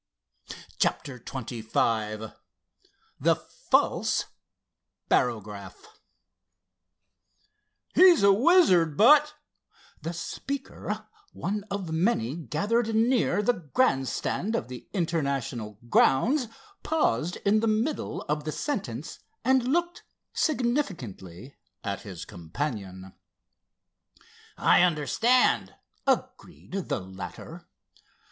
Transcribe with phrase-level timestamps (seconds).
[0.79, 2.33] CHAPTER XXV
[3.19, 4.25] THE FALSE
[5.09, 5.87] BAROGRAPH
[7.93, 9.35] "He's a wizard, but——"
[10.01, 16.47] The speaker, one of many gathered near the grand stand of the International grounds,
[16.81, 20.01] paused in the middle of the sentence, and looked
[20.33, 23.13] significantly at his companion.
[24.57, 25.75] "I understand,"
[26.07, 27.67] agreed the latter.